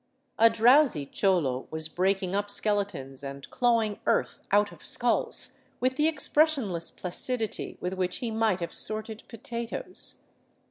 A 0.39 0.49
drowsy 0.49 1.05
cholo 1.05 1.67
was 1.69 1.87
breaking 1.87 2.33
up 2.35 2.49
skeletons 2.49 3.23
and 3.23 3.47
clawing 3.51 3.99
earth 4.07 4.39
out 4.51 4.71
of 4.71 4.83
skulls 4.83 5.53
with 5.79 5.95
the 5.95 6.07
expressionless 6.07 6.89
placidity 6.89 7.77
with 7.81 7.93
which 7.93 8.17
he 8.17 8.31
might 8.31 8.61
have 8.61 8.73
sorted 8.73 9.21
potatoes. 9.27 10.21